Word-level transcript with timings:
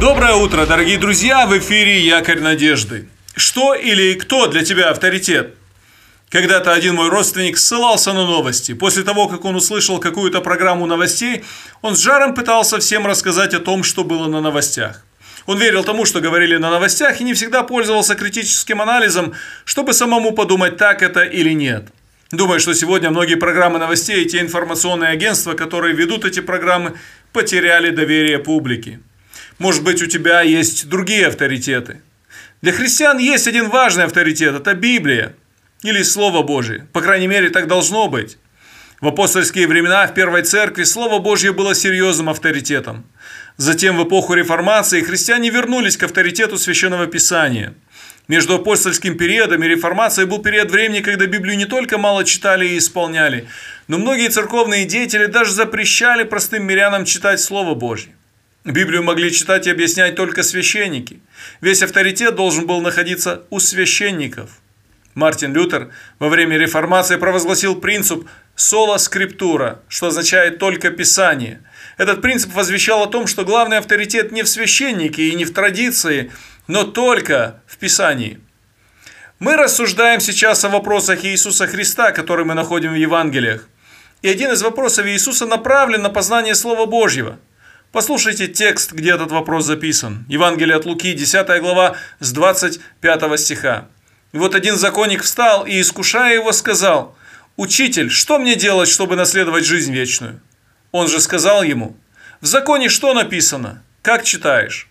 Доброе 0.00 0.34
утро, 0.34 0.64
дорогие 0.64 0.96
друзья! 0.96 1.44
В 1.48 1.58
эфире 1.58 2.00
«Якорь 2.00 2.38
надежды». 2.38 3.08
Что 3.34 3.74
или 3.74 4.14
кто 4.14 4.46
для 4.46 4.64
тебя 4.64 4.90
авторитет? 4.90 5.56
Когда-то 6.30 6.72
один 6.72 6.94
мой 6.94 7.08
родственник 7.08 7.58
ссылался 7.58 8.12
на 8.12 8.24
новости. 8.24 8.74
После 8.74 9.02
того, 9.02 9.26
как 9.26 9.44
он 9.44 9.56
услышал 9.56 9.98
какую-то 9.98 10.40
программу 10.40 10.86
новостей, 10.86 11.42
он 11.82 11.96
с 11.96 12.00
жаром 12.00 12.34
пытался 12.34 12.78
всем 12.78 13.08
рассказать 13.08 13.54
о 13.54 13.58
том, 13.58 13.82
что 13.82 14.04
было 14.04 14.28
на 14.28 14.40
новостях. 14.40 15.04
Он 15.46 15.58
верил 15.58 15.82
тому, 15.82 16.04
что 16.04 16.20
говорили 16.20 16.58
на 16.58 16.70
новостях, 16.70 17.20
и 17.20 17.24
не 17.24 17.34
всегда 17.34 17.64
пользовался 17.64 18.14
критическим 18.14 18.80
анализом, 18.80 19.34
чтобы 19.64 19.94
самому 19.94 20.30
подумать, 20.30 20.76
так 20.76 21.02
это 21.02 21.22
или 21.24 21.50
нет. 21.50 21.88
Думаю, 22.30 22.60
что 22.60 22.72
сегодня 22.72 23.10
многие 23.10 23.34
программы 23.34 23.80
новостей 23.80 24.22
и 24.22 24.28
те 24.28 24.38
информационные 24.38 25.10
агентства, 25.10 25.54
которые 25.54 25.96
ведут 25.96 26.24
эти 26.24 26.38
программы, 26.38 26.94
потеряли 27.32 27.90
доверие 27.90 28.38
публики. 28.38 29.00
Может 29.58 29.82
быть, 29.82 30.02
у 30.02 30.06
тебя 30.06 30.42
есть 30.42 30.88
другие 30.88 31.26
авторитеты. 31.26 32.00
Для 32.62 32.72
христиан 32.72 33.18
есть 33.18 33.46
один 33.46 33.68
важный 33.68 34.04
авторитет– 34.04 34.54
это 34.56 34.74
Библия 34.74 35.34
или 35.82 36.02
Слово 36.02 36.42
Божие. 36.42 36.88
По 36.92 37.00
крайней 37.00 37.26
мере, 37.28 37.50
так 37.50 37.66
должно 37.66 38.08
быть. 38.08 38.38
В 39.00 39.08
апостольские 39.08 39.68
времена 39.68 40.06
в 40.06 40.14
Первой 40.14 40.42
Церкви 40.42 40.82
Слово 40.82 41.20
Божье 41.20 41.52
было 41.52 41.74
серьезным 41.74 42.28
авторитетом. 42.28 43.04
Затем 43.56 43.96
в 43.96 44.04
эпоху 44.04 44.34
Реформации 44.34 45.02
христиане 45.02 45.50
вернулись 45.50 45.96
к 45.96 46.02
авторитету 46.02 46.58
Священного 46.58 47.06
Писания– 47.06 47.74
между 48.28 48.56
апостольским 48.56 49.16
периодом 49.16 49.64
и 49.64 49.68
реформацией 49.68 50.26
был 50.26 50.42
период 50.42 50.70
времени, 50.70 51.00
когда 51.00 51.24
Библию 51.24 51.56
не 51.56 51.64
только 51.64 51.96
мало 51.96 52.24
читали 52.24 52.68
и 52.68 52.76
исполняли, 52.76 53.48
но 53.88 53.96
многие 53.96 54.28
церковные 54.28 54.84
деятели 54.84 55.24
даже 55.24 55.52
запрещали 55.52 56.24
простым 56.24 56.64
мирянам 56.64 57.06
читать 57.06 57.40
Слово 57.40 57.74
Божье. 57.74 58.14
Библию 58.72 59.02
могли 59.02 59.32
читать 59.32 59.66
и 59.66 59.70
объяснять 59.70 60.14
только 60.14 60.42
священники. 60.42 61.20
Весь 61.62 61.82
авторитет 61.82 62.34
должен 62.34 62.66
был 62.66 62.80
находиться 62.82 63.44
у 63.48 63.60
священников. 63.60 64.50
Мартин 65.14 65.54
Лютер 65.54 65.90
во 66.18 66.28
время 66.28 66.58
реформации 66.58 67.16
провозгласил 67.16 67.76
принцип 67.76 68.28
«соло 68.54 68.98
скриптура», 68.98 69.80
что 69.88 70.08
означает 70.08 70.58
«только 70.58 70.90
Писание». 70.90 71.62
Этот 71.96 72.20
принцип 72.20 72.52
возвещал 72.52 73.02
о 73.02 73.06
том, 73.06 73.26
что 73.26 73.44
главный 73.44 73.78
авторитет 73.78 74.32
не 74.32 74.42
в 74.42 74.48
священнике 74.48 75.28
и 75.28 75.34
не 75.34 75.44
в 75.44 75.54
традиции, 75.54 76.30
но 76.66 76.84
только 76.84 77.62
в 77.66 77.78
Писании. 77.78 78.38
Мы 79.38 79.56
рассуждаем 79.56 80.20
сейчас 80.20 80.64
о 80.64 80.68
вопросах 80.68 81.24
Иисуса 81.24 81.66
Христа, 81.66 82.12
которые 82.12 82.44
мы 82.44 82.54
находим 82.54 82.92
в 82.92 82.96
Евангелиях. 82.96 83.66
И 84.20 84.28
один 84.28 84.52
из 84.52 84.62
вопросов 84.62 85.06
Иисуса 85.06 85.46
направлен 85.46 86.02
на 86.02 86.10
познание 86.10 86.54
Слова 86.54 86.86
Божьего. 86.86 87.38
Послушайте 87.90 88.48
текст, 88.48 88.92
где 88.92 89.12
этот 89.14 89.30
вопрос 89.30 89.64
записан. 89.64 90.26
Евангелие 90.28 90.76
от 90.76 90.84
Луки, 90.84 91.14
10 91.14 91.60
глава, 91.62 91.96
с 92.20 92.32
25 92.32 93.40
стиха. 93.40 93.88
И 94.32 94.36
вот 94.36 94.54
один 94.54 94.76
законник 94.76 95.22
встал 95.22 95.64
и, 95.64 95.80
искушая 95.80 96.34
его, 96.34 96.52
сказал, 96.52 97.16
«Учитель, 97.56 98.10
что 98.10 98.38
мне 98.38 98.56
делать, 98.56 98.90
чтобы 98.90 99.16
наследовать 99.16 99.64
жизнь 99.64 99.90
вечную?» 99.90 100.40
Он 100.92 101.08
же 101.08 101.18
сказал 101.18 101.62
ему, 101.62 101.96
«В 102.42 102.46
законе 102.46 102.90
что 102.90 103.14
написано? 103.14 103.82
Как 104.02 104.22
читаешь?» 104.22 104.90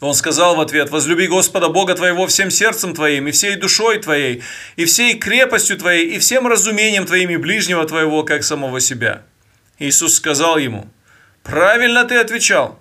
Он 0.00 0.14
сказал 0.14 0.54
в 0.54 0.60
ответ, 0.60 0.90
«Возлюби 0.90 1.26
Господа 1.26 1.68
Бога 1.68 1.96
твоего 1.96 2.28
всем 2.28 2.52
сердцем 2.52 2.94
твоим, 2.94 3.26
и 3.26 3.32
всей 3.32 3.56
душой 3.56 3.98
твоей, 3.98 4.44
и 4.76 4.84
всей 4.84 5.18
крепостью 5.18 5.76
твоей, 5.76 6.14
и 6.14 6.20
всем 6.20 6.46
разумением 6.46 7.06
твоим 7.06 7.30
и 7.30 7.36
ближнего 7.36 7.84
твоего, 7.84 8.22
как 8.22 8.44
самого 8.44 8.78
себя». 8.78 9.22
Иисус 9.80 10.14
сказал 10.14 10.58
ему, 10.58 10.88
«Правильно 11.48 12.04
ты 12.04 12.16
отвечал. 12.16 12.78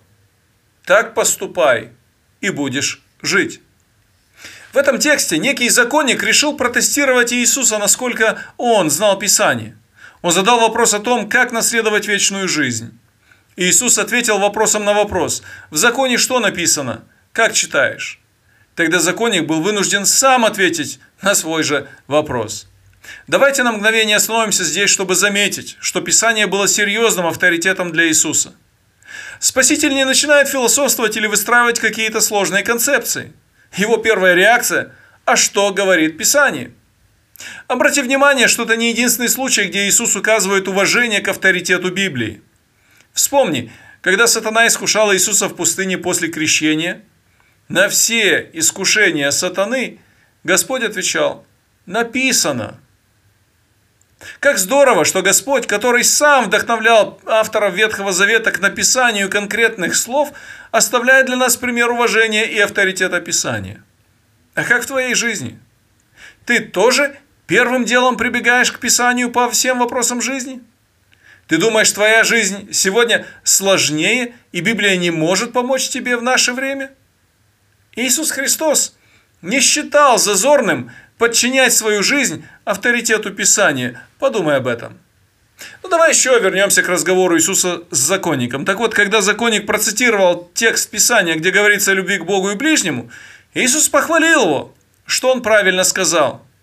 Так 0.85 1.13
поступай, 1.13 1.91
и 2.41 2.49
будешь 2.49 3.01
жить». 3.21 3.61
В 4.73 4.77
этом 4.77 4.99
тексте 4.99 5.37
некий 5.37 5.69
законник 5.69 6.21
решил 6.21 6.57
протестировать 6.57 7.31
Иисуса, 7.31 7.77
насколько 7.77 8.43
он 8.57 8.89
знал 8.89 9.17
Писание. 9.17 9.77
Он 10.21 10.33
задал 10.33 10.59
вопрос 10.59 10.93
о 10.93 10.99
том, 10.99 11.29
как 11.29 11.53
наследовать 11.53 12.07
вечную 12.07 12.49
жизнь. 12.49 12.99
Иисус 13.55 13.97
ответил 13.97 14.37
вопросом 14.37 14.83
на 14.83 14.93
вопрос. 14.93 15.43
В 15.69 15.77
законе 15.77 16.17
что 16.17 16.39
написано? 16.39 17.05
Как 17.31 17.53
читаешь? 17.53 18.19
Тогда 18.75 18.99
законник 18.99 19.47
был 19.47 19.61
вынужден 19.61 20.05
сам 20.05 20.43
ответить 20.43 20.99
на 21.21 21.35
свой 21.35 21.63
же 21.63 21.87
вопрос. 22.07 22.67
Давайте 23.27 23.63
на 23.63 23.71
мгновение 23.71 24.17
остановимся 24.17 24.63
здесь, 24.63 24.89
чтобы 24.89 25.15
заметить, 25.15 25.77
что 25.79 26.01
Писание 26.01 26.47
было 26.47 26.67
серьезным 26.67 27.27
авторитетом 27.27 27.91
для 27.91 28.07
Иисуса. 28.07 28.55
Спаситель 29.39 29.93
не 29.93 30.05
начинает 30.05 30.47
философствовать 30.47 31.17
или 31.17 31.27
выстраивать 31.27 31.79
какие-то 31.79 32.21
сложные 32.21 32.63
концепции. 32.63 33.33
Его 33.75 33.97
первая 33.97 34.33
реакция– 34.33 34.93
а 35.27 35.35
что 35.35 35.73
говорит 35.73 36.17
Писание? 36.17 36.71
Обрати 37.67 38.01
внимание, 38.01 38.47
что 38.47 38.63
это 38.63 38.77
не 38.77 38.91
единственный 38.91 39.27
случай, 39.27 39.65
где 39.65 39.85
Иисус 39.85 40.15
указывает 40.15 40.69
уважение 40.69 41.19
к 41.19 41.27
авторитету 41.27 41.91
Библии. 41.91 42.41
Вспомни, 43.11 43.69
когда 43.99 44.25
сатана 44.25 44.67
искушал 44.67 45.13
Иисуса 45.13 45.49
в 45.49 45.55
пустыне 45.57 45.97
после 45.97 46.29
крещения, 46.29 47.01
на 47.67 47.89
все 47.89 48.49
искушения 48.53 49.29
сатаны 49.31 49.99
Господь 50.45 50.83
отвечал, 50.83 51.45
написано. 51.85 52.79
Как 54.39 54.57
здорово, 54.57 55.05
что 55.05 55.21
Господь, 55.21 55.67
который 55.67 56.03
сам 56.03 56.45
вдохновлял 56.45 57.19
авторов 57.25 57.75
Ветхого 57.75 58.11
Завета 58.11 58.51
к 58.51 58.59
написанию 58.59 59.29
конкретных 59.29 59.95
слов, 59.95 60.33
оставляет 60.71 61.27
для 61.27 61.35
нас 61.35 61.55
пример 61.55 61.91
уважения 61.91 62.45
и 62.45 62.59
авторитета 62.59 63.19
Писания. 63.21 63.83
А 64.55 64.63
как 64.63 64.83
в 64.83 64.87
твоей 64.87 65.13
жизни? 65.13 65.59
Ты 66.45 66.61
тоже 66.61 67.15
первым 67.45 67.85
делом 67.85 68.17
прибегаешь 68.17 68.71
к 68.71 68.79
Писанию 68.79 69.31
по 69.31 69.51
всем 69.51 69.79
вопросам 69.79 70.19
жизни? 70.19 70.61
Ты 71.47 71.57
думаешь, 71.57 71.91
твоя 71.91 72.23
жизнь 72.23 72.73
сегодня 72.73 73.25
сложнее, 73.43 74.33
и 74.51 74.61
Библия 74.61 74.97
не 74.97 75.11
может 75.11 75.53
помочь 75.53 75.89
тебе 75.89 76.17
в 76.17 76.23
наше 76.23 76.53
время? 76.53 76.91
Иисус 77.95 78.31
Христос 78.31 78.97
не 79.41 79.59
считал 79.59 80.17
зазорным 80.17 80.91
подчинять 81.17 81.73
свою 81.73 82.03
жизнь 82.03 82.45
авторитету 82.65 83.31
Писания. 83.31 84.01
Подумай 84.19 84.57
об 84.57 84.67
этом. 84.67 84.97
Ну, 85.81 85.89
давай 85.89 86.11
еще 86.11 86.39
вернемся 86.39 86.83
к 86.83 86.89
разговору 86.89 87.35
Иисуса 87.37 87.83
с 87.89 87.97
законником. 87.97 88.65
Так 88.65 88.77
вот, 88.77 88.93
когда 88.93 89.21
законник 89.21 89.65
процитировал 89.65 90.51
текст 90.53 90.89
Писания, 90.89 91.35
где 91.35 91.51
говорится 91.51 91.91
о 91.91 91.95
любви 91.95 92.19
к 92.19 92.25
Богу 92.25 92.51
и 92.51 92.55
ближнему, 92.55 93.09
Иисус 93.53 93.89
похвалил 93.89 94.41
его, 94.41 94.75
что 95.05 95.31
он 95.31 95.41
правильно 95.41 95.83
сказал– 95.83 96.43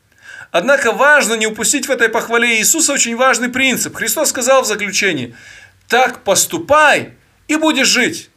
Однако 0.54 0.92
важно 0.92 1.34
не 1.34 1.48
упустить 1.48 1.88
в 1.88 1.90
этой 1.90 2.08
похвале 2.08 2.60
Иисуса 2.60 2.92
очень 2.92 3.16
важный 3.16 3.48
принцип. 3.48 3.96
Христос 3.96 4.28
сказал 4.28 4.62
в 4.62 4.66
заключении, 4.66 5.34
так 5.88 6.22
поступай 6.22 7.14
и 7.48 7.56
будешь 7.56 7.88
жить. 7.88 8.30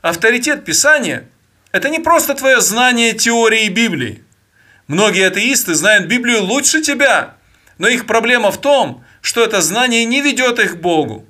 Авторитет 0.00 0.64
Писания– 0.64 1.28
это 1.72 1.88
не 1.88 1.98
просто 1.98 2.34
твое 2.34 2.60
знание 2.60 3.14
теории 3.14 3.68
Библии. 3.68 4.22
Многие 4.90 5.28
атеисты 5.28 5.76
знают 5.76 6.08
Библию 6.08 6.42
лучше 6.42 6.82
тебя, 6.82 7.36
но 7.78 7.86
их 7.86 8.06
проблема 8.06 8.50
в 8.50 8.60
том, 8.60 9.04
что 9.20 9.44
это 9.44 9.60
знание 9.60 10.04
не 10.04 10.20
ведет 10.20 10.58
их 10.58 10.72
к 10.72 10.80
Богу. 10.80 11.28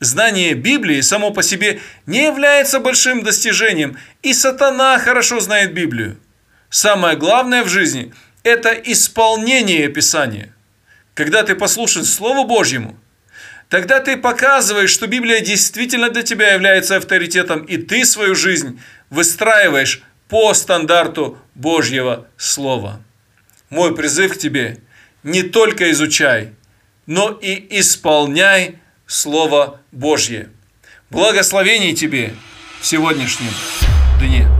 Знание 0.00 0.54
Библии 0.54 1.00
само 1.00 1.30
по 1.30 1.44
себе 1.44 1.80
не 2.06 2.24
является 2.24 2.80
большим 2.80 3.22
достижением, 3.22 3.96
и 4.24 4.34
сатана 4.34 4.98
хорошо 4.98 5.38
знает 5.38 5.74
Библию. 5.74 6.18
Самое 6.70 7.16
главное 7.16 7.62
в 7.62 7.68
жизни– 7.68 8.12
это 8.42 8.72
исполнение 8.72 9.86
Писания. 9.86 10.52
Когда 11.14 11.44
ты 11.44 11.54
послушен 11.54 12.04
Слову 12.04 12.48
Божьему, 12.48 12.98
тогда 13.68 14.00
ты 14.00 14.16
показываешь, 14.16 14.90
что 14.90 15.06
Библия 15.06 15.38
действительно 15.38 16.10
для 16.10 16.24
тебя 16.24 16.52
является 16.52 16.96
авторитетом, 16.96 17.62
и 17.62 17.76
ты 17.76 18.04
свою 18.04 18.34
жизнь 18.34 18.80
выстраиваешь 19.08 20.02
по 20.28 20.54
стандарту 20.54 21.38
Божьего 21.54 22.26
Слова. 22.36 23.00
Мой 23.70 23.94
призыв 23.94 24.34
к 24.34 24.38
тебе– 24.38 24.80
не 25.22 25.42
только 25.42 25.90
изучай, 25.90 26.52
но 27.06 27.30
и 27.30 27.78
исполняй 27.80 28.78
Слово 29.06 29.80
Божье. 29.92 30.50
Благословений 31.10 31.94
тебе 31.94 32.34
в 32.80 32.86
сегодняшнем 32.86 33.52
дне. 34.20 34.57